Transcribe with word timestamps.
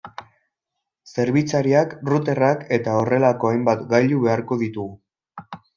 Zerbitzariak, 1.15 1.93
routerrak 2.11 2.67
eta 2.81 2.99
horrelako 3.03 3.53
hainbat 3.53 3.87
gailu 3.95 4.27
beharko 4.27 4.63
ditugu. 4.67 4.95